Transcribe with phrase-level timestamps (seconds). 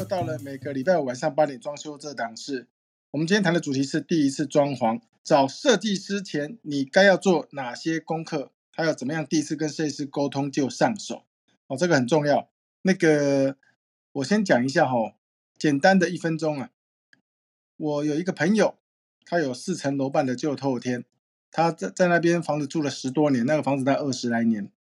[0.00, 2.66] 又到了每个礼拜五晚上八点装修这档事。
[3.10, 11.24] 我们今天谈的主题是第一次装潢，找设计师前你该要做哪些功课，还有怎么样第一次跟设计师沟通就上手
[11.66, 12.48] 哦，这个很重要。
[12.80, 13.56] 那个
[14.12, 15.16] 我先讲一下哈，
[15.58, 16.70] 简单的一分钟啊。
[17.76, 18.76] 我有一个朋友，
[19.26, 21.04] 他有四层楼半的旧透天，
[21.50, 24.72] 他在在那边房子住了十多年，那个房子在二十来年，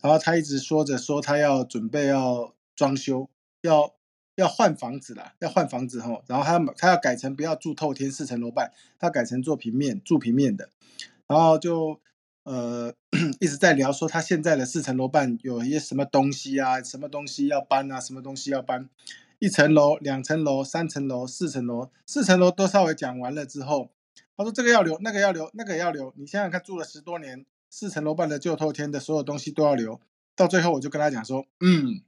[0.00, 3.28] 然后他一直说着说他要准备要装修，
[3.62, 3.97] 要。
[4.38, 10.70] 要换房子啦，要换房子哈，然后他他要改成不要住透天四层楼半，他改成做平面住平面的，
[11.26, 12.00] 然后就
[12.44, 12.94] 呃
[13.40, 18.88] 一直在聊说他现在的四层楼半有一些什么东西啊，什么东西要搬啊，什么东西要搬，
[19.40, 23.90] 一层楼、两层楼、三层楼、四层楼，四层楼都稍微讲完了之后，
[24.36, 30.00] 他说这个要留，那个要留，那个要留，你想想看，住了十多年四层楼半的旧透天的所有东西都要留，
[30.36, 32.02] 到最后我就跟他讲说，嗯。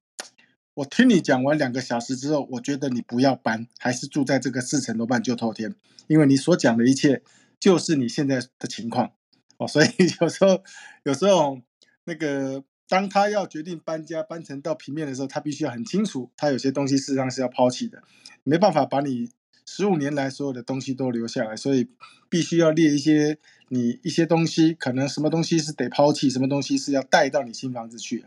[0.81, 5.75] 我听你讲完两个小时之后，我觉得你不要搬，还是住在这个四层楼半就透天，
[6.07, 7.23] 因为你所讲的一切
[7.59, 9.13] 就是你现在的情况
[9.59, 9.69] 哦。
[9.69, 9.89] 所以
[10.23, 10.63] 有时候，
[11.03, 11.61] 有时候
[12.05, 18.03] 那个当他要决定搬家搬成到平面的时候，他必须要很清楚，他有些东西事实上是要抛弃的，
[18.43, 19.29] 没办法把你
[19.67, 21.91] 十五年来所有的东西都留下来，所以
[22.31, 23.37] 必须要列一些
[23.69, 28.25] 你一些东西，可能什么东西是得抛弃，什么东西是要带到你新房子去。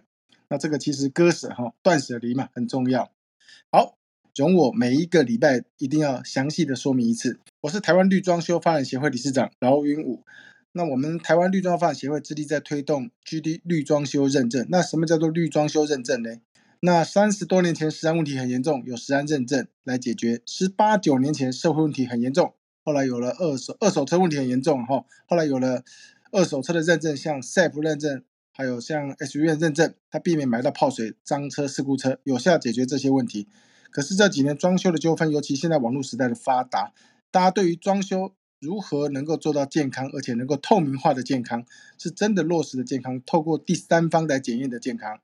[0.53, 3.11] 那这个其实割舍哈，断舍离嘛，很重要。
[3.71, 3.97] 好，
[4.35, 7.39] 容我每一个礼拜一定要详细的说明一次。
[7.61, 10.23] 我是台湾绿装修发展协会理事长饶云武。
[10.73, 14.67] 那我们台湾绿装发展协会致力在推动 GD 绿装修认证。
[14.69, 16.29] 那什么叫做绿装修认证呢？
[16.81, 20.43] 那三十多年前食安问题很严重，有食安认证来解决。
[20.45, 22.53] 十八九年前社会问题很严重，
[22.85, 25.83] 后来有了二手二手车问题很严重哈，后来有了
[26.31, 28.23] 二手车的认证，像 SAFE 认证。
[28.55, 33.47] 还有像 S 院认证，它避免买到泡水、脏车、事故车，有效解决这些问题。
[33.89, 36.93] 可是这几年装修的纠纷，尤其现在网络时代的发达，
[37.31, 41.65] 大家对于装修如何能够做到健康，而且能够透明化的健康，
[41.97, 45.19] 是真的落实的健康，透过第三方来检验的健康。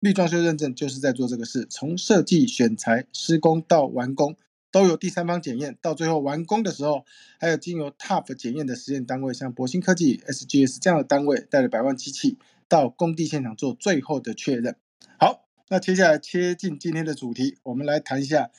[0.00, 4.36] 绿装修认证就是在做这个事，从设计、选材、施工到完工。
[4.70, 7.06] 都有第三方检验，到最后完工的时候，
[7.40, 12.36] 还有经由 TUF 检验的实验单位，像博兴科技、SGS 这样的单位，带着百万机器
[12.68, 14.76] 到工地现场做最后的确认。
[15.18, 18.50] 好，那接下来切进今天的主题，我们来谈一下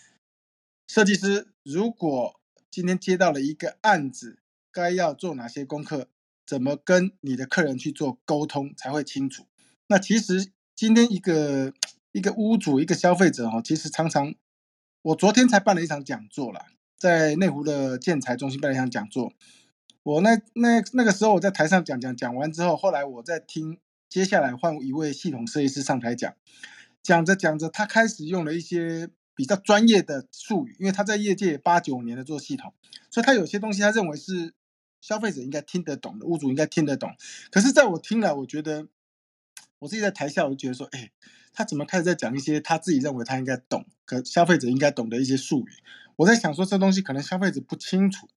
[0.88, 2.40] 设计师如果
[2.72, 4.40] 今天接到了一个案子，
[4.72, 6.08] 该要做哪些功课，
[6.46, 9.46] 怎么跟你的客人去做沟通才会清楚。
[9.88, 11.74] 那其实今天一个
[12.12, 14.34] 一个屋主、一个消费者哈，其实常常。
[15.02, 16.66] 我昨天才办了一场讲座啦，
[16.98, 19.32] 在内湖的建材中心办了一场讲座。
[20.04, 26.36] 我那那那个时候我在台上讲讲讲完之后，后来我在听，接下来换一位系统设计师上台讲，
[27.04, 32.74] 讲着讲着，他开始用了一些比较专业的术语，因为他在业界八九年的做系统，
[33.10, 34.54] 所以他有些东西他认为是
[35.00, 37.16] 消费者应该听得懂的，屋主应该听得懂。
[37.52, 38.88] 可是在我听了，我觉得
[39.80, 41.12] 我自己在台下，我就觉得说，哎。
[41.52, 45.72] 他怎么开始在讲一些他自己认为他应该懂，可消费者应该懂的一些术语？
[46.16, 48.30] 我在想说这东西可能消费者不清楚，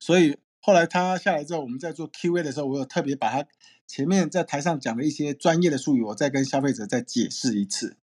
[0.00, 3.48] 所以后来他下来之后，我们在做 Q&A 的时候，我有特别把他
[3.86, 7.96] 前面在台上讲的一些专业的术语，我再跟消费者再解释一次。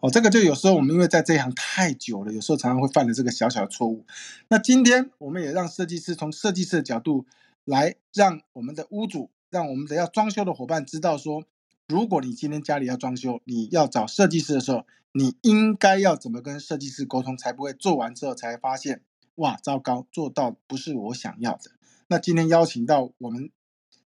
[0.00, 4.04] 哦，这个就有时候我们因为在这一行太久了，有时候常常会犯了这个小小的错误。
[4.48, 7.26] 那今天我们也让设计师从设计师的角度
[7.64, 11.44] 来让我们的屋主，让我们的要装修的伙伴知道说。
[11.86, 19.02] 如果你今天家里要装修，你要找设计师的时候，你应该要怎么跟设计师沟通，才不会做完之后才发现，
[19.34, 21.72] 哇，糟糕，做到不是我想要的。
[22.06, 23.50] 那今天邀请到我们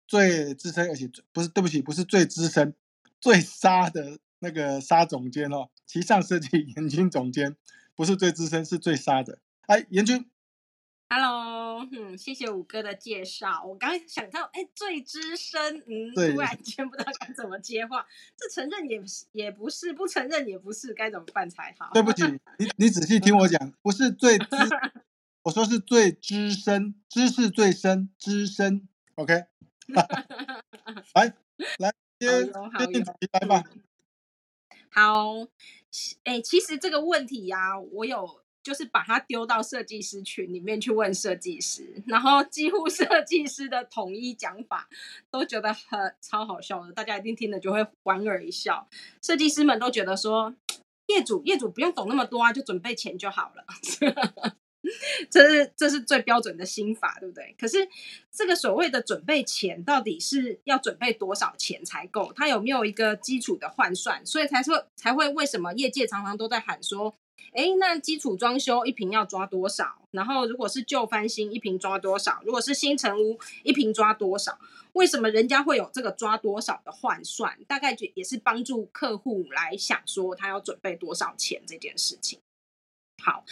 [0.07, 2.75] 最资深，而且不是对不起，不是最资深、
[3.21, 7.57] 最沙的那个沙总监哦，其上设计 严军总监，
[7.95, 9.39] 不是最资深，是最沙的。
[9.67, 10.29] 哎，严军。
[11.11, 13.63] Hello，嗯，谢谢五哥的介绍。
[13.65, 18.05] 我刚想到，哎，最资深，嗯，突然间不知道该怎么接话。
[18.37, 19.01] 这承认也
[19.33, 21.91] 也不是，不承认也不是，该怎么办才好？
[21.93, 22.25] 对不起，
[22.59, 24.47] 你你仔细听我讲， 不是最资，
[25.45, 28.89] 我说是最资深，知识最深，资深。
[29.15, 29.45] OK，
[31.15, 31.35] 来
[31.79, 32.45] 来接
[32.79, 33.65] 接进主题来吧。
[34.91, 35.47] 好，
[36.25, 38.45] 哎，其实这个问题呀，我有。
[38.65, 44.89] 就是把它丢到设计师群里面去问设计师，然后几乎设计师的统一讲法
[45.31, 48.89] 都觉得很超好笑的，大家一定听了就会莞尔一笑。
[49.21, 50.55] 设计师们都觉得说，
[51.09, 53.67] 业主业主不用懂那么多啊，就准备钱就好了。
[55.31, 57.55] 这是这是最标准的心法，对不对？
[57.59, 57.89] 可是
[58.31, 62.33] 这个所谓的准备钱，到底是要准备多少钱才够？
[62.35, 64.25] 它有没有一个基础的换算？
[64.27, 67.15] 所以才说才会为什么业界常常都在喊说，
[67.53, 70.07] 哎，那基础装修一平要抓多少？
[70.11, 72.43] 然后如果是旧翻新一平抓多少？
[72.45, 74.59] 如果是新城屋一平抓多少？
[74.93, 77.59] 为什么人家会有这个抓多少的换算？
[77.67, 82.39] 大概也是帮助客户来想说他要准备多少钱这件事情。
[83.25, 83.43] 好，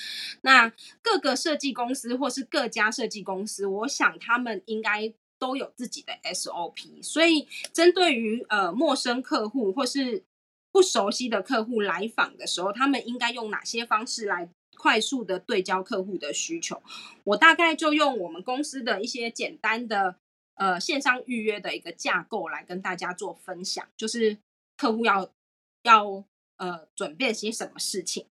[0.43, 0.71] 那
[1.01, 10.23] 各个设计公司或是各家设计公司，我想他们应该都有自己的 SOP，所以针对于呃陌生客户或是
[10.71, 14.47] 不熟悉的客户来访的时候，他们应该用哪些方式来
[14.77, 16.83] 快速的对焦客户的需求？
[17.25, 20.17] 我大概就用我们公司的一些简单的
[20.57, 24.37] 呃线上预约的一个架构来跟大家做分享，就是
[24.77, 25.31] 客户要
[25.83, 26.25] 要
[26.59, 28.27] 呃准备些什么事情。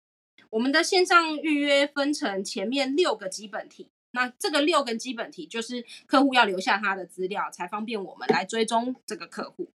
[0.50, 9.70] 我们的线上预约分成前面六个基本题，那这个六个基本题就是客户要留下他的资料，才方便我们来追踪这个客户。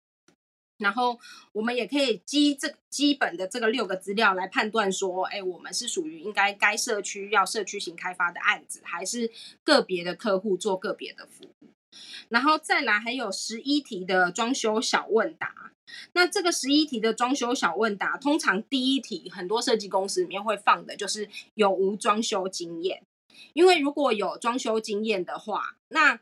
[0.78, 1.18] 然后
[1.52, 9.30] 我们也可以基这基本的这个六个资料来判断说，哎，我们是属于应该该社区要社区型开发的案子，还是
[9.62, 11.68] 个别的客户做个别的服务。
[12.28, 15.72] 然后再来还有十一题的装修小问答，
[16.12, 23.02] 那这个十一题的装修小问答，通常第一题很多设计公司里面会放的就是有无装修经验，
[23.52, 26.20] 因为如果有装修经验的话，那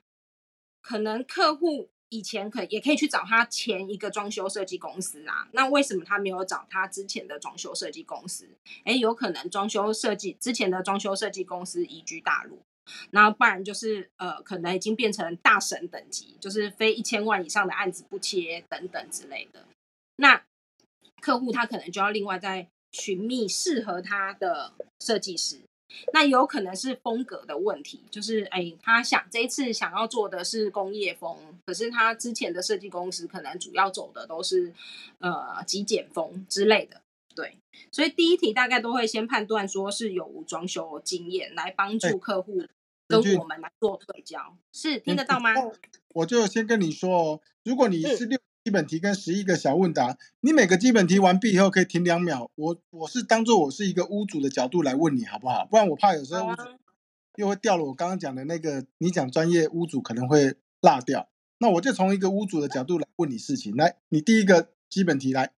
[0.82, 1.90] 可能客户。
[2.10, 8.48] 以前可也可以去找他前一个装修设计公司啊，那为什么他没有找他之前的装修设计公司？
[8.84, 12.62] 哎，有可能装修设计之前的装修设计公司移居大陆，
[13.10, 19.64] 那不然就是呃，可能已经变成大神等级，就是非一千万以上的案子不切等等之类的。
[20.16, 20.42] 那
[21.20, 25.60] 客户他可能就要另外再寻觅适合他的设计师。
[26.12, 34.70] 那有可能是风格的问题，就是哎，他想这一次想要做的是工业风，可是他之前的设计公司可能主要走的都是
[35.18, 37.00] 呃极简风之类的，
[37.34, 37.56] 对，
[37.90, 42.62] 所以第一题大概都会先判断说是有无装修经验，来帮助客户
[43.08, 45.50] 跟我们来做对焦，是听得到吗？
[46.10, 48.38] 我就先跟你说哦，如果你是六。
[48.64, 52.50] 基本题跟十一个小问答，你每个基本题完毕以后可以停两秒。
[52.54, 55.64] 我我是当做我是一个屋主的角度来问你好不好？
[55.64, 56.62] 不然我怕有时候屋主
[57.36, 61.30] 又会掉了我刚刚讲的那个，你讲专业屋主可能会落掉。
[61.60, 63.74] 那我就从一个屋主的角度来问你事情。
[63.74, 65.52] 来，你第一个基本题来，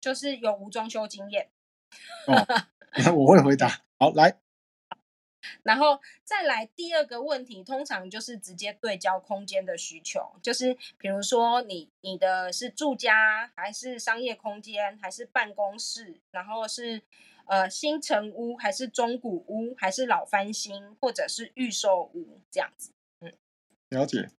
[0.00, 1.50] 就是有无装修经验。
[2.26, 3.84] 哦， 我会回答。
[3.96, 4.40] 好，来。
[5.62, 17.02] 然后再来第二个问题，通常就是直接对焦空间的需求，就是比如说你你的是住家还是商业空间还是办公室，然后是
[17.46, 22.90] 呃新城屋还是中古屋还是老翻新或者是预售屋这样子，
[23.20, 23.32] 嗯，
[23.90, 24.30] 了解，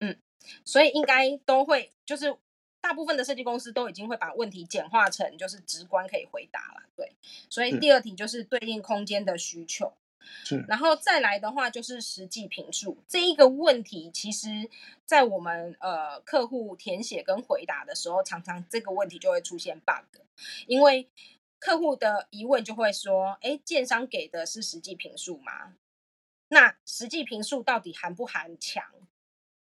[0.00, 0.18] 嗯，
[0.64, 2.36] 所以应该都会就是
[2.80, 7.16] 大部分的设计公司都已经会把问题简化成就是直观可以回答了，对，
[7.50, 9.92] 所以第二题就是对应空间的需求。
[10.44, 14.68] 是，然后再来的话就是实际评述这一个问题，其实，
[15.04, 20.20] 在我们呃客户填写跟回答的时候，常常这个问题就会出现 bug，
[20.66, 21.08] 因为
[21.58, 25.74] 客户的疑问就会说：，哎，建商给的是实际评述吗？
[26.48, 28.84] 那实际评述到底含不含墙？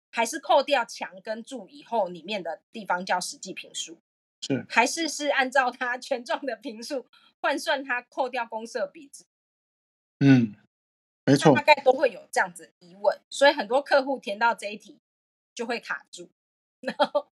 [0.09, 3.97] 还是扣掉墙跟柱以后，里面的地方叫实际评述？
[4.41, 7.07] 是，还是是按照它 权重的评述
[7.39, 9.25] 换算它扣掉公设比值？
[10.19, 10.55] 嗯，
[11.25, 14.99] 没错，大概都会有这样子疑问，所以很多客户填到这一题
[15.53, 16.29] 就会卡住。
[16.79, 17.29] 然后，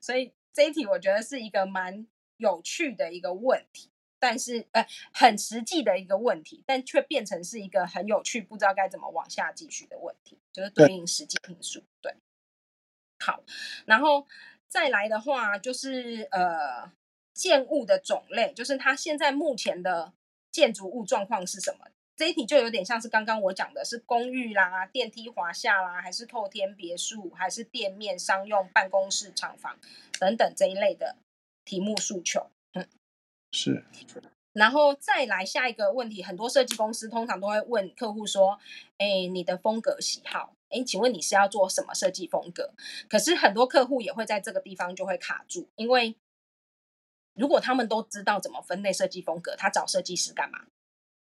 [0.00, 11.82] 所以这一题我觉得是一个蛮有趣的一个问题，但是呃很实际的一个问题，但却变成是一个很有趣，不知道该怎么往下继续的问题，就是对应实际评述。
[12.00, 12.14] 对，
[13.18, 13.42] 好，
[13.84, 14.26] 然后
[14.68, 16.92] 再来的话就是呃
[17.32, 20.12] 建物的种类，就是它现在目前的
[20.50, 21.86] 建筑物状况是什么？
[22.16, 29.78] 这一题就有点像是刚刚我讲的，是公寓啦、电梯华夏啦，还是透天别墅，还是店面商用办公室厂房
[30.18, 31.16] 等等这一类的
[31.66, 32.50] 题目诉求。
[32.72, 32.88] 嗯，
[33.52, 33.84] 是。
[34.54, 38.58] 然后再来下一个问题，很多设计公司通常都会问客户说
[38.96, 40.54] ：“哎，你的风格喜好？
[40.70, 42.72] 哎，请问你是要做什么设计风格？”
[43.06, 46.16] 可是很多客户也会在这个地方就会卡住，因为
[47.34, 50.64] 如果他们都知道怎么分类设计风格，他找设计师干嘛？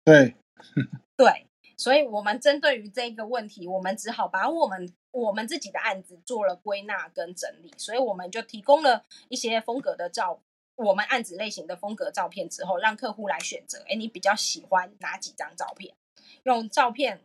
[0.03, 0.35] 对。
[1.17, 10.39] 对，所以，我们针对于这个问题，我们只好把我们我们自己的案子做了归纳跟整理，所以我们就提供了一些风格的照，
[10.75, 13.83] 我们案子类型的风格照片之后，让客户来选择。
[13.89, 15.95] 哎，你比较喜欢哪几张照片？
[16.43, 17.21] 用照片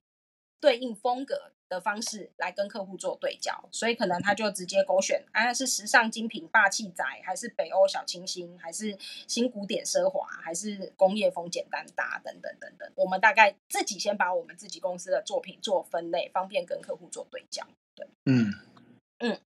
[0.61, 8.97] 对应风格的方式来跟客户做对焦，所以可能他就直接勾选，啊是时尚精品霸气仔，还是北欧小清新，还是
[9.27, 12.91] 新古典奢华，还是工业风简单搭等等等等。
[12.95, 17.67] 我们大概自己先把我们自己公司的作品做分类，方便跟客户做对焦。
[17.95, 18.53] 对，嗯
[19.19, 19.41] 嗯，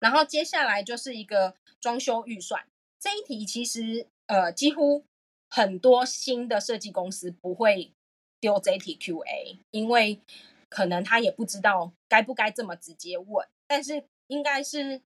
[0.00, 2.66] 然后接下来就是一个装修预算
[2.98, 5.04] 这一题，其实呃几乎
[5.48, 7.92] 很多新的设计公司不会
[8.40, 10.20] 丢这一题 Q&A，因为
[10.72, 15.02] 可能他也不知道该不该这么直接问，但是应该是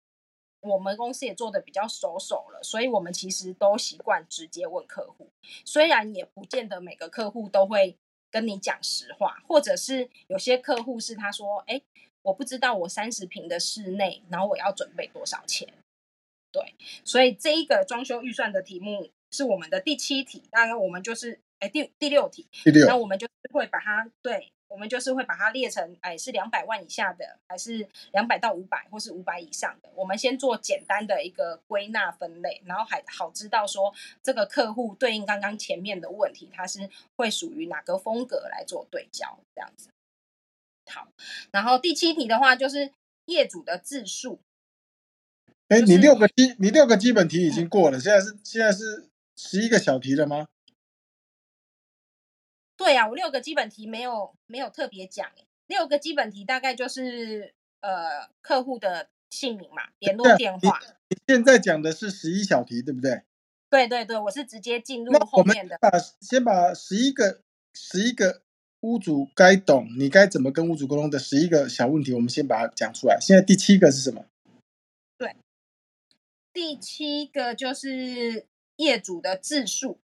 [0.62, 5.30] 我们公司也做的比较熟手了，所以我们其实都习惯直接问客户，
[5.66, 7.98] 虽然也不见得每个客户都会
[8.30, 11.82] 跟你讲实话，或者是有些客户是他说，哎，
[12.22, 15.68] 我不知道我三十平的室内，然后我要准备多少钱，
[16.50, 16.74] 对，
[17.04, 24.50] 所以这一个装修预算的题目是我们的第七题，当然我们就是哎第第六题，第六那我们就是会把它对。
[24.70, 29.90] 我们就是会把它列成，哎，是两百万以下的，还是两百到五百，或是五百以上的？
[29.96, 39.90] 我们先做简单的一个归纳分类，然后还好知道说这个客户对应刚刚前面的问题，它是会属于哪个风格来做对焦，这样子。
[40.86, 41.08] 好，
[41.50, 42.92] 然后第七题的话就是
[43.24, 44.40] 业主的字数。
[45.66, 50.46] 哎，你六个基，你六个基本题已经过了，现在是现在是十一个小题了吗？
[52.80, 55.30] 对呀，我六个基本题没有没有特别讲，
[55.66, 60.80] 六个基本题大概就是呃客户的姓名嘛，联络电话。
[61.10, 63.22] 你现在讲的是十一小题，对不对？
[63.68, 65.76] 对对对，我是直接进入后面的。
[65.78, 65.90] 把
[66.22, 67.42] 先把十一个
[67.74, 68.40] 十一个
[68.80, 73.18] 屋主该懂，你该怎么跟屋主沟通的十一个小问题，我们先把它讲出来。
[73.20, 74.24] 现在第七个是什么？
[75.18, 75.36] 对，
[76.50, 78.46] 第七个就是
[78.76, 80.00] 业主的自述，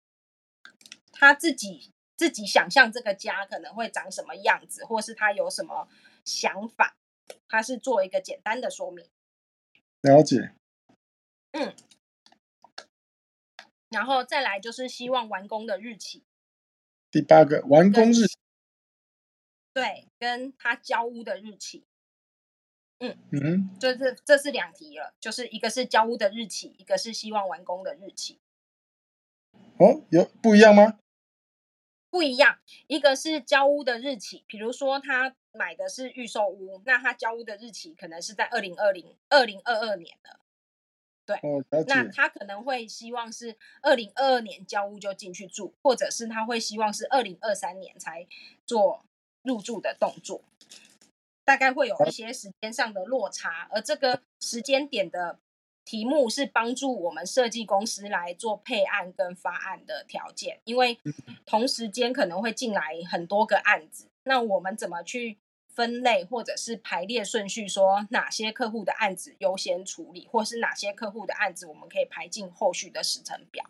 [1.12, 1.90] 他自己。
[2.22, 5.88] 自己想象这个家可能会长什么样子，或是他有什么
[6.24, 6.96] 想法，
[7.48, 9.10] 他是做一个简单的说明。
[10.02, 10.54] 了解。
[11.50, 11.74] 嗯。
[13.90, 16.22] 然后再来就是希望完工的日期。
[17.10, 18.26] 第八个完工日。
[19.72, 21.84] 对，跟他交屋的日期。
[23.00, 28.38] 嗯嗯，这是这是两题了，就是一个是交屋的日期，一个是希望完工的日期。
[29.78, 31.00] 哦，有不一样吗？
[32.12, 40.38] 不一样，一个是交屋的日期，比如说他买的是预售屋，那他交屋的日期可能是在二零二零、二零二二年的，
[41.24, 41.40] 对，
[41.86, 48.26] 那他可能会希望是二零二二年交屋就进去住，或者是他会希望是二零二三年才
[48.66, 49.06] 做
[49.42, 50.42] 入住的动作，
[51.46, 55.38] 大概会有一些时间上的落差，而这个时间点的。
[55.84, 60.98] 题目是帮助我们设计公司来做配案跟发案的条件，因为
[61.44, 73.64] 同时间可能会进来很多个案子，那我们怎么去分类或者是排列顺序，说哪些客户的案子优先处理，或是哪些客户的案子我们可以排进后续的时程表？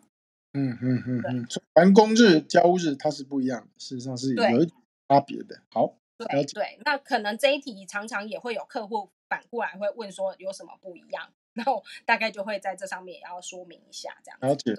[0.53, 4.71] 嗯嗯嗯嗯，完工日、交日它是不一样的，事实上是有一
[5.09, 5.59] 差别的。
[5.71, 11.31] 好，对对，那可能这一题常常也会有客户反过来会问说有什么不一样？
[11.53, 14.73] 然后大概就会在这上面也要说明一下，这样了解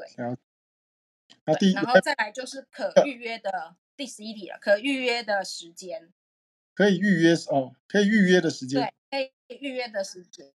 [1.73, 6.13] 然后再来就是可预约的第十一题了，可预约的时间。
[6.75, 8.93] 可以预约哦，可以预约的时间。
[9.11, 10.53] 对，可以预约的时间。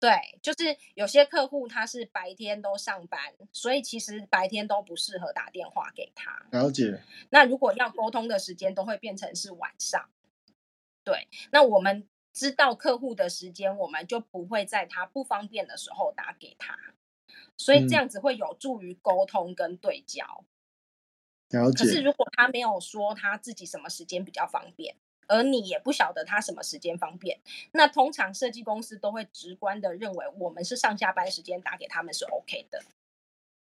[0.00, 6.46] 对，就是有些客户他是白天都上班，所以其实白天都不适合打电话给他。
[6.50, 7.02] 了解。
[7.30, 10.10] 那如果要沟通的时间，都会变成是晚上。
[11.04, 12.08] 对，那我们。
[12.38, 16.78] 知道客户的时间，我们就不会在他不方便的时候打给他，
[17.56, 20.44] 所以这样子会有助于沟通跟对焦。
[21.48, 21.84] 了解。
[21.84, 24.94] 可是如果他没有说他自己什么时间比较方便，
[25.26, 27.40] 而你也不晓得他什么时间方便，
[27.72, 32.80] 那通常设计公司都会直观的认为我们是上下班时间打给他们是 OK 的。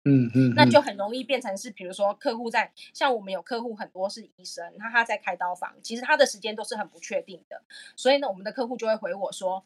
[0.04, 7.62] 嗯嗯，那就很容易变成是，比如说客户在，像我们有客户很多是医生，那他在开刀房，其实他的时间都是很不确定的，
[7.96, 9.64] 所以呢，我们的客户就会回我说，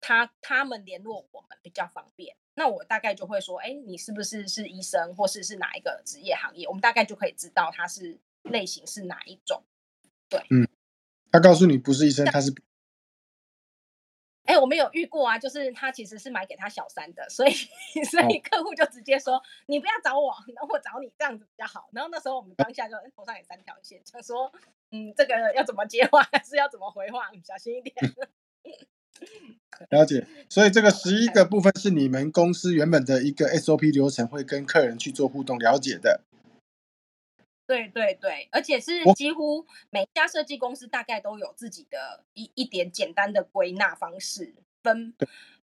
[0.00, 9.62] 他他们联络我们比较方便，那我大概就会说，哎，你是不是是医生，或是是哪一个职业行业，我们大概就可以知道他是类型是哪一种，
[10.30, 10.66] 对，嗯，
[11.30, 12.54] 他告诉你不是医生，他是。
[14.46, 17.52] 哎，我们有遇过啊，就是他其实是买给他小三的，所以
[18.10, 21.88] 所以客户就直接说你不要找我，然后我找你这样子比较好。
[21.92, 24.50] 然后那时候我们当下就头上有三条线，就说
[24.90, 27.94] 嗯，这个要怎么接话，还是要怎么回话，小心一点。
[29.90, 36.22] 了解，所以这个十一个部分是你们公司原本的一个 SOP 流程，会跟客人去做互动了解的。
[37.66, 45.12] 对对对，而且是几乎每一家设计公司大概都有自己的一一点简单的归纳方式，分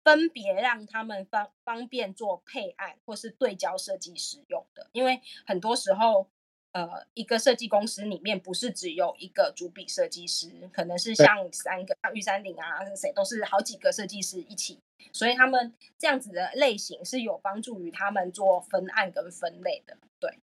[0.03, 4.89] 分别让他们方方便做配案或是对焦设计师用的。
[4.91, 6.27] 因为很多时候，
[6.71, 14.79] 呃，一个设计公司里面不是只有一个主笔设计师，可能是像三个，像玉山岭啊，谁都是好几个设计师一起，
[15.13, 19.95] 所以他们这样子的类型是有帮助于他们做分案跟分类的。
[20.19, 20.39] 对。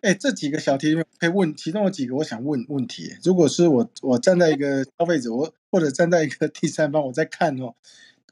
[0.00, 3.16] 哎，这几个小题里面可以问，其中有几个我想问问题。
[3.24, 7.74] 如果是我，我站在一个消费者，我或者站在一个第三方，我在看哦，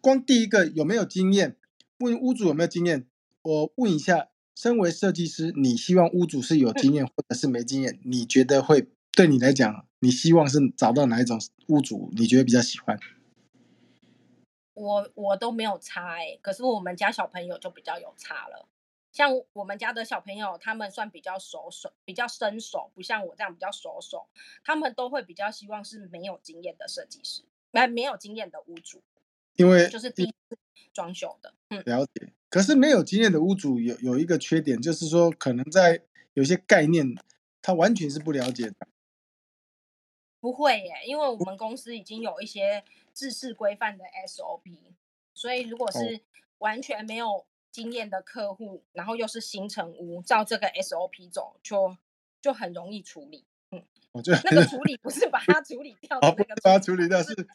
[0.00, 1.56] 光第一个有没有经验，
[1.99, 3.04] 问屋主有没有经验，
[3.42, 7.99] 我问一下，身为设计师，你希望屋主是有经验或者是没经验？
[8.04, 12.12] 你觉得会对你来讲，你希望是找到哪一种屋主？
[12.16, 12.99] 你觉得比较喜欢？
[14.75, 18.68] 我我都没有差哎、可是我们家小朋友就比较有差了。
[19.16, 24.28] 像我们家的小朋友，他们算比较熟手，比较生手，不像我这样比较熟手。
[24.62, 29.02] 他们都会比较希望是没有经验的设计师，没没有经验的屋主，
[29.54, 30.58] 因为就是第一次
[30.92, 31.54] 装修的。
[31.70, 36.02] 嗯，了解，可是没有经验的屋主有有一个缺点，就是说可能在
[36.35, 37.14] 有些概念
[37.62, 38.87] 他完全是不了解的。
[40.40, 44.92] 不会耶，因为我们公司已经有一些制式规范的 SOP，
[45.32, 46.20] 所以如果是
[46.58, 47.46] 完全没有
[47.76, 51.95] 经验的客户，然后又是新城屋，照这个 SOP 走，就
[52.40, 53.45] 就很容易处理。
[53.71, 57.47] 嗯我觉得那个处理不是把它处理掉的好，不那个是把它处处理掉，是是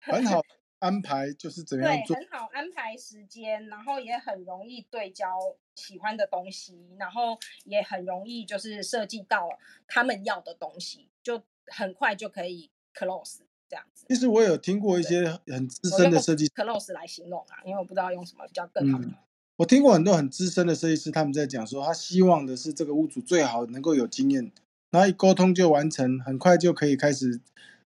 [0.00, 0.40] 很好
[0.78, 2.16] 安排，就是怎么样对，做。
[2.16, 5.38] 很好安排时间，然后也很容易对焦
[5.74, 9.46] 喜欢的东西，然后也很容易就是设计到
[9.86, 14.06] 他们要的东西，就很快就可以 close 这样子。
[14.08, 18.98] 其实我有听过一些很资深的设计，close 来形容啊，因为我不知道用什么比较更好。
[18.98, 19.14] 嗯，
[19.58, 24.52] 我听过很多很资深的设计师，他们在讲说，他希望的是这个屋主最好能够有经验，
[24.90, 27.40] 然后一沟通就完成，很快就可以开始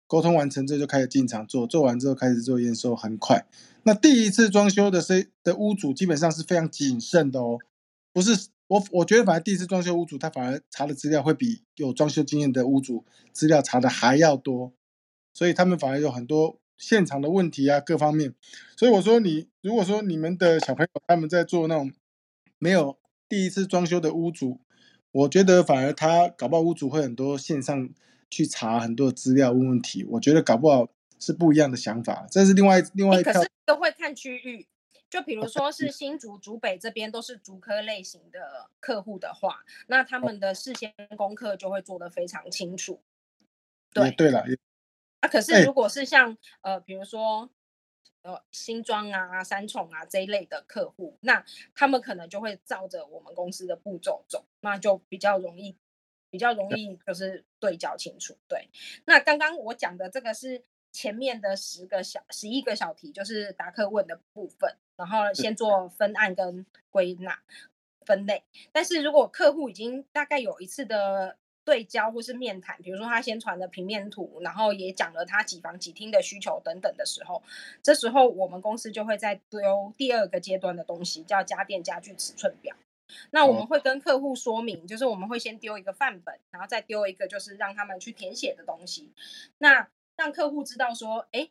[0.09, 3.47] 沟通完成之后就开始进场做，做完之后开始做验收，很快。
[3.85, 7.59] 那第一次装修的 C 的屋主基本上是非常谨慎的哦，
[8.13, 14.73] 不是我我觉得反而第一次装修屋主他反而查的资料会比有装修经验的屋主资料查的还要多，
[15.33, 18.35] 所以他们反而有很多现场的问题啊，各方面。
[18.77, 21.93] 所以我说你如果说你们的小朋友他们在做那种
[22.59, 24.59] 没有第一次装修的屋主，
[25.13, 27.91] 我觉得反而他搞不好屋主会很多线上
[28.31, 30.89] 去查很多资料问问题，我觉得搞不好
[31.19, 33.49] 是不一样的想法，这是另外另外一可是。
[33.67, 34.67] 都会看区域，
[35.09, 35.93] 就比如说是。
[35.93, 43.01] 新竹、竹北这边都是竹科类型的客户的话，那他们的事先功课就会做得非常清楚。
[43.93, 44.31] 对也对。
[44.33, 44.57] 了，也
[45.21, 47.51] 啊，可是哎如果是像呃，比如说
[48.23, 55.77] 呃新装啊、三重啊这一类的客户，那他们可能就会照着我们公司的步骤走，那就比较容易，
[56.31, 58.37] 比较容易就是对焦清楚。
[58.49, 58.69] 对，
[59.05, 67.43] 那刚刚我讲的这个是前面的十个小、十一个小题，就是答客问的部分，然后先做分案跟归纳
[68.05, 68.45] 分类。
[68.73, 71.39] 但是如果客户已经大概有一次的
[71.71, 77.41] 对焦或是面谈，比如说他先传了平面图，然后也讲了他几房几厅的需求等等的时候，
[77.81, 82.75] 这时候我们公司就会再丢第二个阶段的东西，叫家电家具尺寸表。
[83.31, 89.13] 那我们哦会跟客户说明，就是我们会先丢一个范本，然后再丢一个就是让他们去填写的东西。
[89.59, 91.51] 那让客户知道说，哎，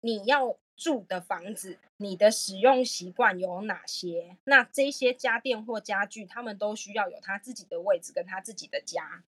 [0.00, 4.36] 你要住的房子，你的使用习惯有哪些？
[4.44, 9.22] 那这些家电或家具，他们都需要有他自己的位置跟他自己的家，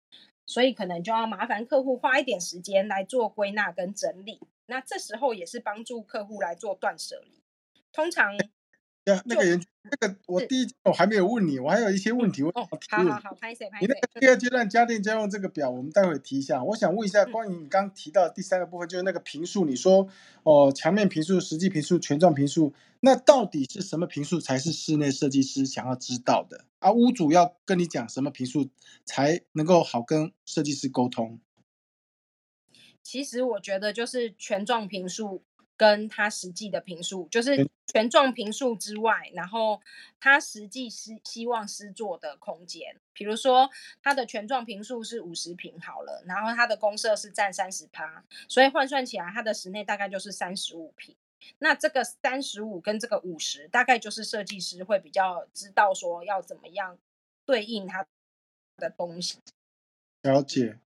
[0.46, 4.40] 所以可能就要麻烦客户花一点时间来做归纳跟整理。
[4.66, 7.42] 那这时候也是帮助客户来做断舍离。
[7.92, 8.36] 通常
[9.06, 13.14] 呀，那个人，那个我第一我还没有问你，我还有一些问题我哦想，提问。
[13.14, 16.64] 好好好，拍谁拍谁你那个，第二阶段家电家用这个表，我们待会提一下。
[16.64, 20.08] 我想问一下，嗯关于你刚刚提到的第三个部分，就是那个评数，你说
[20.44, 26.64] 哦，墙面评数、实际评数、权重评数，那到底是什么评数才是室内设计师想要知道的？
[26.80, 28.70] 啊，屋主要跟你讲什么评数
[29.04, 31.42] 才能够好跟设计师沟通？
[33.04, 35.44] 其实我觉得就是权重评述
[35.76, 39.82] 跟他实际的评述，就是权权状评述之外，然后
[40.20, 43.70] 他实际是希望施作的空间，比如说
[44.02, 51.16] 他的权状评述是五十平好了，然后他的公设是占三十趴，所以换算起来，他的室内大概就是三十五平。
[51.60, 56.98] 那这个三十五跟这个五十，大概就是设计师会比较知道说要怎么样
[57.46, 58.06] 对应他
[58.78, 59.40] 的东西。
[60.22, 60.80] 了解。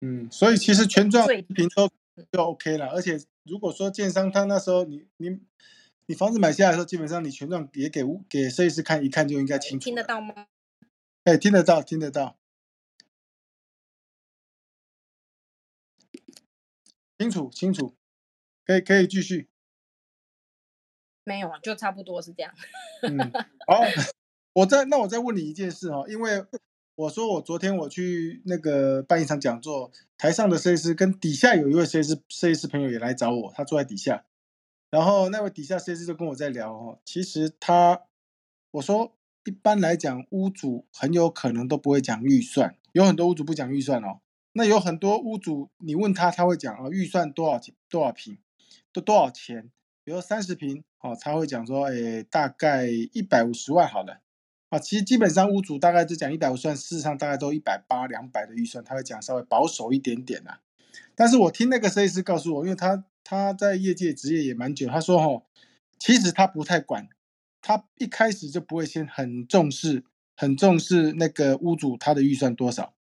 [0.00, 1.90] 嗯，所以其实权状最评都
[2.32, 2.88] 就 OK 了。
[2.88, 5.40] 而且如果说建商他那时候你你
[6.06, 9.84] 你房子买下来的时候，基本上你权状也给给设计师看一看就应该清楚。
[9.84, 10.46] 听得到吗？
[11.24, 12.38] 哎，听得到，听得到，
[17.18, 17.94] 清楚清楚，
[18.64, 19.48] 可以可以继续。
[21.24, 22.52] 没有啊，就差不多是这样。
[23.02, 23.18] 嗯，
[23.66, 23.82] 好，
[24.54, 26.44] 我再那我再问你一件事哦，因为
[27.00, 34.26] 我说我昨天我去那个办一场讲座，台上的设计师跟底下有一位设计师设计师朋友也来找我，他坐在底下，
[34.90, 38.02] 然后那位底下设计师就跟我在聊哦，其实他
[38.72, 44.20] 我说一般来讲，屋主很有可能都不会讲预算，有很多屋主不讲预算哦。
[44.52, 48.36] 那有很多屋主，你问他他会讲啊，预算多少钱多少平，
[48.92, 49.70] 都多少钱？
[50.04, 54.20] 比如三十平，哦，他会讲说，哎，大概一百五十万好了，
[54.70, 60.60] 啊，其实基本上屋主大概就讲一百五算，事实上大概都一百八两百的预算，他会讲稍微保守一点点啦。
[61.16, 65.42] 但是我听那个设计师告诉我，因为他他在业界职业也蛮久，他说，哦，
[65.98, 67.08] 其实他不太管，
[67.60, 70.04] 他一开始就不会先很重视
[70.36, 72.94] 很重视那个屋主他的预算多少。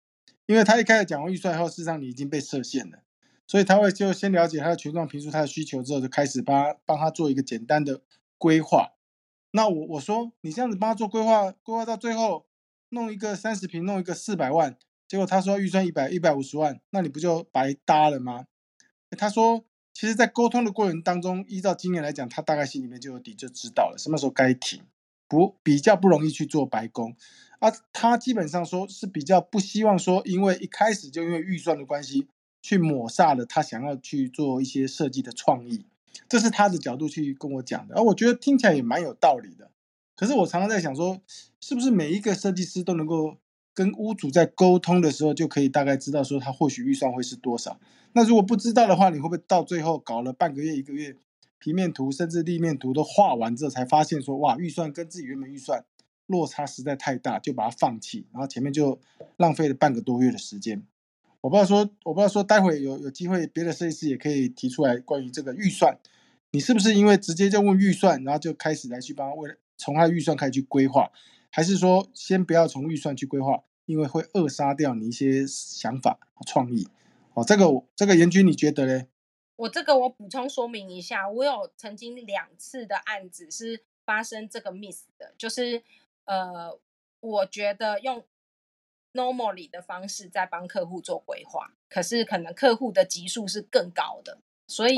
[0.46, 3.00] 因为他一开始讲完预算后，事实上你已经被设限了，
[3.48, 8.00] 所以他会就先了解他的群众评述他的需求之后，就开始帮帮他做一个简单的
[8.38, 8.92] 规划。
[9.56, 12.44] 那我我说你这样子帮他做规划，规划到最后
[12.90, 14.76] 弄一个三十平，弄一个四百万，
[15.08, 18.44] 结果他说预算一百一百五十万，那你不就白搭了吗？
[19.16, 19.64] 他说，
[19.94, 24.82] 其实，在沟通的过程当中，依照经验来讲，他大概心里面就有底，就知道了什么时候该停，
[25.26, 27.16] 不比较不容易去做白工。
[27.60, 32.28] 啊，他基本上说是比较不希望说，因为一开始就因为预算的关系，
[32.60, 35.86] 去抹煞了他想要去做一些设计的创意，
[36.28, 37.94] 这是他的角度去跟我讲的。
[37.94, 39.70] 而我觉得听起来也蛮有道理的。
[40.14, 41.20] 可是我常常在想说，
[41.60, 43.36] 是不是每一个设计师都能够
[43.74, 47.78] 跟屋主在沟通的时候，就可以大概知道说他或许预算会是多少？
[48.12, 51.16] 那如果不知道的话，你会不会到最后搞了半个月、一个月，
[51.58, 55.84] 平面图甚至立面图都画完之后，才发现说，哇，预算跟自己原本预算。
[56.26, 58.98] 落差实在太大，就把它放弃，然后前面就
[59.36, 60.82] 浪费了半个多月的时间。
[61.40, 65.98] 我不知道说，我不知道说，待会有有机会，别的设计师也可以提出来关于这个预算，
[66.50, 71.10] 你是不是因为直接就问预算，然后就开始来去帮他为了从他的预算开始去规划，
[71.50, 76.88] 还是说先不要从预算去规划，因为会扼杀掉你一些想法和创意？
[77.34, 79.06] 哦，这个这个严军你觉得呢？
[79.56, 85.82] 我这个我补充说明一下，我有曾经两次的案子是发生这个 miss 的，就是。
[86.28, 86.76] 呃，
[87.20, 88.24] 我觉得用
[89.16, 94.96] normally 的方式在帮客户做规划，可是可能客户的级数是更高的，所以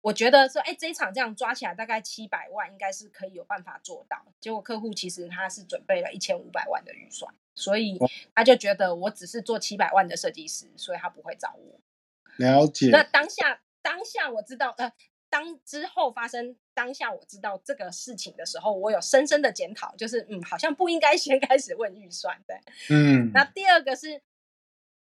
[0.00, 4.24] 我觉得说，哎，这一场这样抓起来大概七百万，应该是可以有办法做到。
[4.40, 7.98] 结果客户其实他是准备了一千五百万的预算，所以
[8.34, 11.80] 他就觉得我只是做七百万的设计师，所以他不会找我。
[12.38, 12.88] 了解。
[12.90, 14.92] 那当下当下我知道，呃。
[15.28, 22.60] 当之后发生当下我知道这个事情的时候，我有深深的检讨，就是嗯，好像不应该先开始问预算，对，
[22.90, 23.30] 嗯。
[23.34, 24.22] 那第二个是，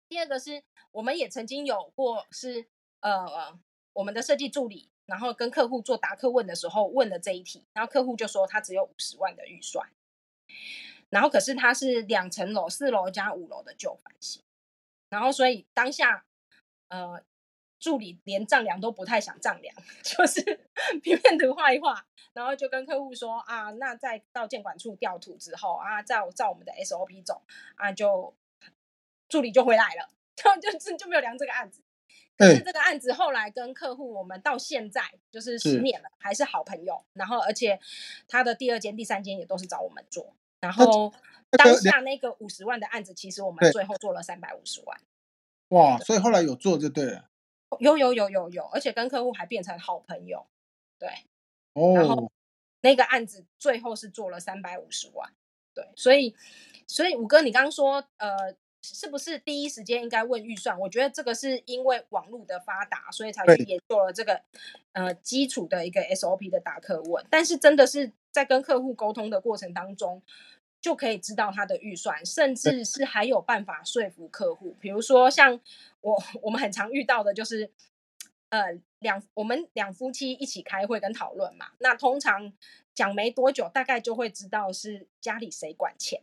[0.08, 2.66] 第二个是我们也曾经有过是
[3.00, 3.58] 呃，
[3.92, 9.88] 我们的设计助理，然后跟客户做答客问的时候问了这一题，然后客户就说他只有五十万的预算，
[11.10, 14.42] 然后可是他是两层楼，四楼加五楼的旧房型，
[15.10, 16.24] 然后所以当下
[16.88, 17.22] 呃。
[17.86, 19.72] 助理连丈量都不太想丈量，
[20.02, 20.42] 就是
[21.04, 27.42] 平面图画一画，然后就跟客户说啊，那再到监管处调图之后啊，照照我们的 SOP 走
[27.76, 28.34] 啊，就
[29.28, 30.10] 助理就回来了，
[30.60, 31.80] 就就就没有量这个案子。
[32.36, 37.04] 可是这个案子后来跟客户，我们到现在就是十年了，还是好朋友。
[37.12, 37.78] 然后而且
[38.26, 40.34] 他的第二间、第三间也都是找我们做。
[40.58, 41.14] 然后
[41.50, 45.00] 当下那个五十万的案子，其实我们最后做了三百五十万。
[45.68, 47.30] 哇，所以后来有做就对了。
[47.80, 50.46] 有有有有有，而且跟客户还变成好朋友，
[50.98, 51.08] 对，
[51.74, 52.32] 哦，然后
[52.80, 55.32] 那个案子最后是做了三百五十万，
[55.74, 56.34] 对，所以
[56.86, 60.78] 所以五哥，你刚刚说，呃，是不是第一时间应该问预算？
[60.78, 64.40] 我觉得这个是因为网络的发达，所以才去也做了这个
[64.92, 70.22] 呃基础的一个 SOP 的答客问，但是真的是在跟客户沟通的过程当中。
[70.80, 74.76] 就可以知道他的预算，甚至是还有办法说服客户。
[74.80, 75.60] 比如说，像
[76.00, 77.70] 我我们很常遇到的就是，
[78.50, 82.52] 呃，两我们两夫妻一起开会跟讨论嘛，那通常
[82.94, 86.22] 讲没多久，大概就会知道是家里谁管钱。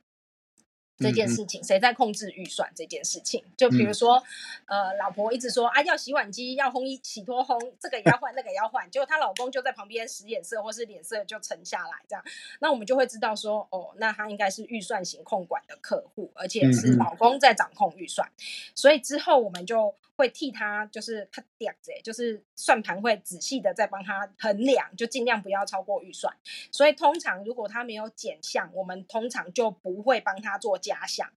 [0.98, 2.72] 这件事情谁在控制预算？
[2.76, 4.24] 这件事情，就比如说，
[4.68, 12.24] 呃，老婆一直说啊，要洗碗机，要烘衣洗脱烘，这个也要换，那个也要换，结果她老公就在旁边使眼色，或是脸色就沉下来，这样，
[12.60, 18.30] 那我们就会知道说，哦，那他应该是预算型控管的客户，而且是老公在掌控预算，
[18.76, 26.36] 所以之后我们就会替他，就是他点子，就是算盘会仔细的在帮他衡量，就尽量不要超过预算。
[26.72, 30.74] 所以通常如果他没有减项，我们通常就不会帮他做。
[30.84, 31.32] 加项。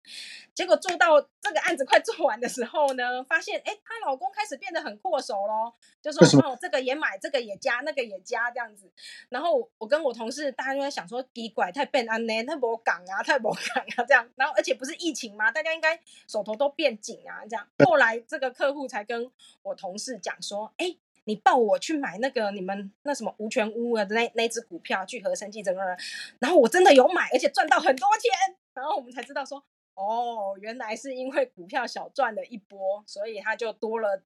[0.54, 8.90] 结果做到这个案子快做完的时候呢，发现哎，她老公开始变得很阔手咯，就说哦，这个也买，这个也加，那个也加这样子。
[9.28, 14.28] 然后我跟我同事大家就在想说，奇怪，太笨安呢，太不港啊，太不港啊这样。
[14.34, 15.50] 然后而且不是疫情吗？
[15.50, 17.66] 大家应该手头都变紧啊这样。
[17.86, 19.30] 后来这个客户才跟
[19.62, 20.96] 我同事讲说，哎。
[21.28, 25.98] 你抱我去买那个你们那什么无权屋啊的那那只股票聚合生技整个人，
[26.38, 28.30] 然后我真的有买，而且赚到很多钱，
[28.72, 29.60] 然后我们才知道说，
[29.96, 34.22] 哦，原来是因为股票小赚了一波，所以他就多了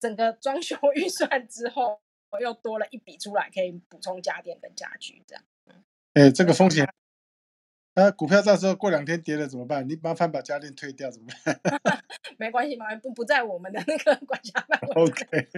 [0.00, 2.00] 整个装修 预算之后，
[2.40, 5.44] 又多了一笔出来，可以补充家电跟家具这样。
[6.14, 6.86] 哎，这个风险。
[7.94, 9.86] 那股票到时候过两天跌了怎么办？
[9.86, 12.02] 你麻烦把家电退掉怎么办？
[12.38, 15.02] 没关系嘛，不不在我们的那个管辖范围。
[15.02, 15.48] OK，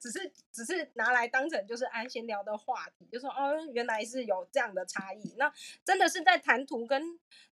[0.00, 5.34] 只是只是拿来当成就是安闲聊的话题，就说哦，原来是有这样的差异。
[5.36, 5.52] 那
[5.84, 7.02] 真的是在谈图跟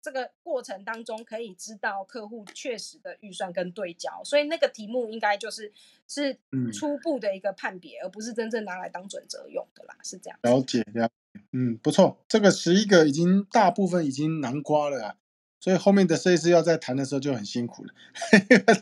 [0.02, 5.72] 这个过程当中，可以知道客户确实的预算跟对焦，所以那个题目应该就是
[6.08, 6.36] 是
[6.72, 10.38] 初步的一个判别，而不是真正拿来当准则用的啦，是这样。
[10.42, 11.08] 了解了。
[11.52, 15.14] 嗯，不错，这个十一个已经大部分已经囊括了啊，
[15.60, 17.92] 所以后面的设计师要在谈的时候就很辛苦了，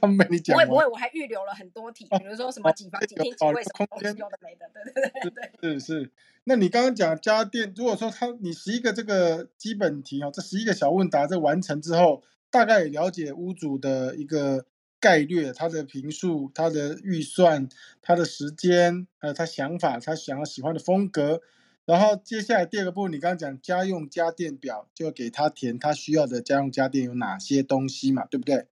[0.01, 0.55] 他们被你讲。
[0.55, 5.81] 不会不会，我还预留了很多题，比如说什么几房几厅几卫，空间有的没的，对对对对。
[5.81, 6.11] 是是，
[6.45, 14.67] 那你刚刚讲家电，如果说他你十一个这个基本题哦，这十一个小问答这完成之后，大概也了解屋主的一个
[15.01, 17.69] 概略，他的评述、他的预算、
[18.03, 21.41] 他的时间，还有他想法、他想要喜欢的风格。
[21.87, 28.67] 然后接下来第二个部分，你刚刚讲家用家电表，就给他填他需要的家用家电有哪些东西嘛，对不对？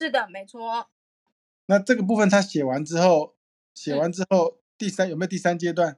[0.00, 0.88] 是的，没错。
[1.66, 3.36] 那这个部分他写完之后，
[3.72, 5.96] 写完之后，第三有没有第三阶段？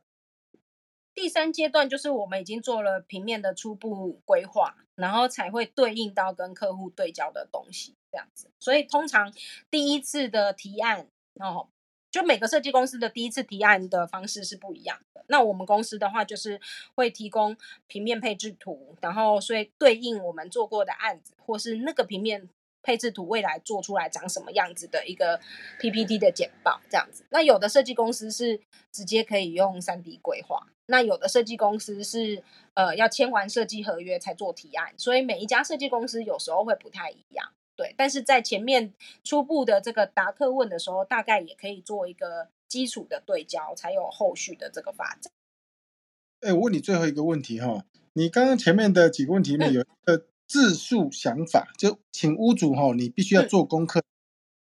[1.14, 8.50] 第三阶段就是我们已经做了平面的初步规划，然后才会对应到跟客户对焦的东西，这样子。
[8.59, 9.33] 所以通常
[9.70, 11.09] 第一次的提案，
[11.40, 11.70] 哦。
[12.11, 15.25] 就每个设计公司的第一次提案的方式是不一样的。
[15.29, 16.61] 那我们公司的话，就是
[16.94, 22.49] 会提供平面配置图，然后所以对应我们做过的案子，或是那个平面
[22.83, 25.38] 配置图未来做出来长什么样子的一个
[25.79, 27.27] PPT 的简报这样子。
[27.31, 28.59] 那有的设计公司是
[28.90, 32.42] 直接可以用三 D 规划，那有的设计公司是
[32.73, 37.53] 呃要签完设计合约才做提案，所以每一家设计公司有时候会不太一样。
[37.79, 45.33] 对，但是在前面初步的这个答客问的时候，大概也可以做一个基础的对焦，才有后续的这个发展。
[46.41, 54.03] 哎，我问你最后一个问题哈，你刚刚前面的几个问题里面有一个自述想法，就请屋主哈，你必须要做功课，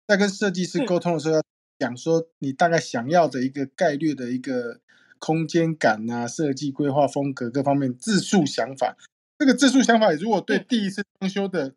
[0.07, 1.43] 在跟设计师沟通的时候要
[1.79, 4.81] 讲说你大概想要的一个概率的一个
[5.19, 8.97] 空间感啊，设计规划风格各方面自述想法。
[9.39, 11.75] 这个自述想法如果对第一次装修的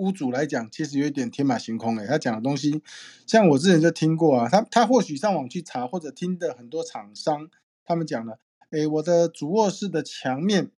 [0.00, 2.06] 屋主来讲，其实有一点天马行空诶。
[2.06, 2.82] 他讲的东西，
[3.26, 7.50] 像我之前就听过啊，他他或许上网去查，或者听的很多厂商
[7.84, 8.38] 他们讲了，
[8.70, 10.70] 诶，我的主卧室的墙面，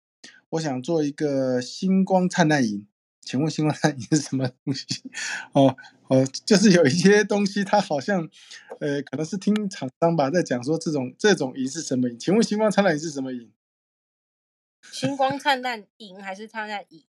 [0.50, 2.86] 我想做一个星光灿烂银，
[3.20, 4.84] 请问星光灿烂银是什么东西？
[5.54, 5.76] 哦
[6.08, 8.28] 哦，就是有一些东西，它好像，
[8.80, 12.18] 呃，可能是听厂商吧，在讲说这种这种银是什么银？
[12.18, 13.50] 请问星光灿烂银是什么银？
[14.90, 17.04] 星光灿烂银还是灿烂银？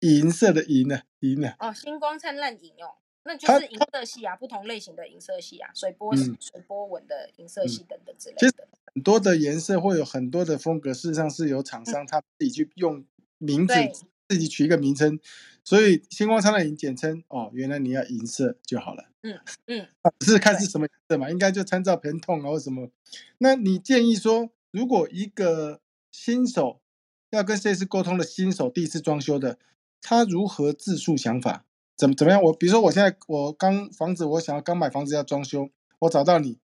[0.00, 1.02] 银色的银呢？
[1.20, 1.54] 银呢？
[1.58, 8.38] 哦，星光灿烂银哦，那就是银色系啊，不同类型的银色系啊，水波水波纹的银色系等等之类的。
[8.40, 8.54] 其实
[8.94, 13.04] 很多的颜色会有很多的风格，事实上是由厂商他自己去用
[13.38, 13.74] 名字
[14.28, 15.18] 自己取一个名称，
[15.64, 19.06] 所以星光灿烂银简称哦，原来你要银色就好了。
[19.22, 19.88] 嗯嗯，
[20.20, 22.88] 只是看是什么颜色嘛，应该就参照盆痛啊或什么。
[23.38, 25.80] 那你建议说，如果一个
[26.12, 26.80] 新手
[27.30, 29.58] 要跟设计师沟通的新手，第一次装修的。
[30.00, 31.64] 他如何自述想法？
[31.96, 32.40] 怎么怎么样？
[32.40, 36.58] 我比如说，我现在我刚房子，我想要刚买房子要装修，我找到你，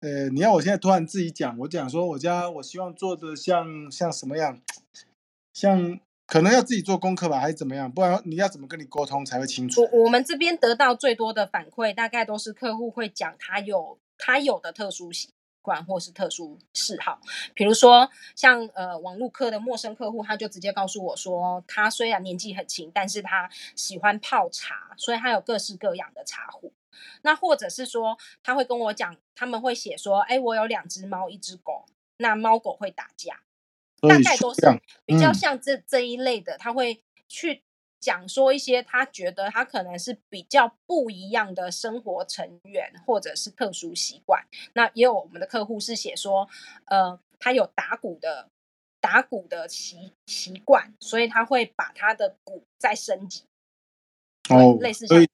[0.00, 4.60] 呃，你要我现在突然自己讲，我讲说我家我希望做的像像什么样，
[5.52, 7.92] 像可能要自己做功课吧，还是怎么样？
[7.92, 9.82] 不然你要怎么跟你沟通才会清楚？
[9.82, 15.30] 我我们这边得到最多的反馈，大概都是客户会讲他有他有的特殊性。
[15.64, 17.18] 惯或是特殊嗜好，
[17.54, 26.74] 比如说像呃网络课的陌生客户，他就直接告诉我说，他虽然年纪很轻，但是他喜欢泡茶，所以他有各式各样的茶壶。
[27.22, 31.86] 那或者是说，他会跟我讲，他们会写说，哎，我有两只猫，一只狗，
[32.18, 33.40] 那猫狗会打架，
[34.02, 34.60] 大概都是
[35.06, 37.62] 比较像这这一类的，他会去。
[38.04, 44.44] 讲说一些他觉得他可能是比较不一样的生活成员，或者是特殊习惯。
[44.74, 46.46] 那也有我们的客户是写说，
[46.84, 48.50] 呃，他有打鼓的
[49.00, 53.44] 打鼓的习习惯，所以他会把他的鼓再升级。
[54.50, 55.28] 哦，类似像所以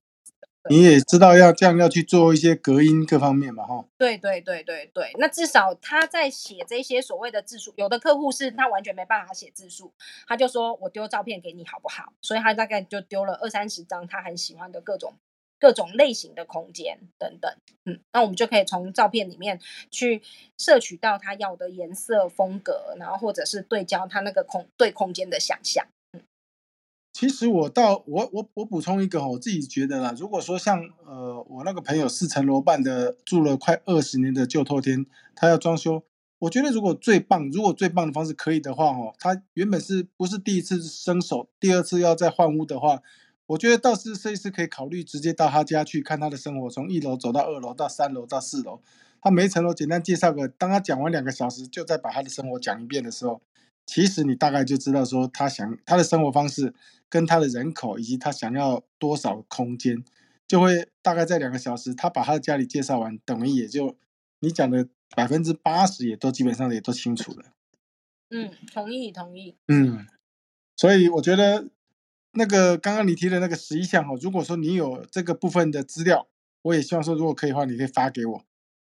[0.69, 3.85] 你也知道要这样要去做一些隔音各方面嘛，哈。
[3.97, 9.93] 对对对对对，那至少他在写这些所谓的字数，有的客户是他完全没办法写字数，
[10.27, 12.13] 他就说我丢照片给你好不好？
[12.21, 15.15] 所以他大概就丢了二三十张他很喜欢的各种
[15.59, 17.51] 各种类型的空间等等，
[17.87, 19.59] 嗯，那我们就可以从照片里面
[19.91, 20.23] 去
[20.59, 25.87] 摄取到他要的颜色风格，然后或者是对焦他那个空对空间的想象。
[27.21, 35.05] 其实我到我我我补充一个，我自己觉得啦，如果说像呃我那个朋友四层楼半的住了快二十年的旧透天，
[35.35, 36.03] 他要装修，
[36.39, 43.03] 我觉得如果最棒，如果最棒的方式可以的话，哦，他原本是不是第一次伸手，第二次要再换屋的话，
[43.49, 48.81] 我觉得倒是设计师可以考虑直接到他家去看他的生活，从一楼走到二楼到三楼到四楼，
[49.21, 53.43] 他每一层楼简单介绍个，当他讲完两个小时，就再把他的生活讲一遍的时候，
[53.91, 56.73] 其实你大概就知道说他想他的生活方式。
[57.13, 60.05] 跟他的人口以及他想要多少空间，
[60.47, 63.97] 就会大概在两个小时，他把他的家里介绍完，等于也就
[64.39, 67.47] 你讲的百分之八十也都基本上也都清楚了。
[68.29, 69.57] 嗯，同意同意。
[69.67, 70.07] 嗯，
[70.77, 71.67] 所以我觉得
[72.35, 76.29] 那个刚刚你提的那个十一项哈，如果说你有这个部分的资料，
[76.63, 78.45] 我也希望说如果可以的话，你可以发给我，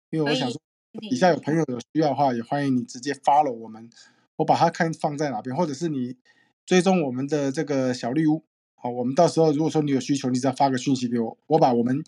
[0.09, 0.59] 因为我想说
[0.99, 3.91] 底下有朋友有需要的话，也欢迎你直接 follow 我们，
[4.37, 6.17] 我把它看放在哪边，或者是你。
[6.67, 8.43] 追踪我们的这个小绿屋，
[8.75, 12.03] 好，我们到时候如果说你有需求，你只要发个讯息给我，我把我们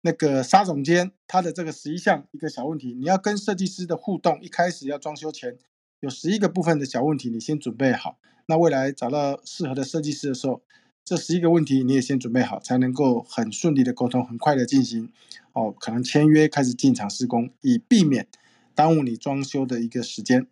[0.00, 5.58] 那个沙总监他的这个十一项一个小问题，你要跟设计师的互动，一开始要装修前
[6.00, 10.62] 有十一个部分的小问题，你先准备好，那未来找到适合的设计师的时候，
[11.04, 15.12] 这十一个问题你也先准备好，才能够很顺利的沟通，很快的进行
[15.52, 18.26] 哦，可能签约开始进场施工，以避免
[18.74, 20.46] 耽误你装修的一个时间。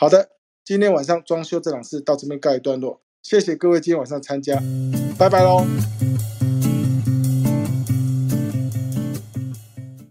[0.00, 0.28] 好的，
[0.64, 4.62] 今天晚上装修这档事到这边告一段落，谢谢各位今天晚上参加，
[5.18, 5.66] 拜拜喽。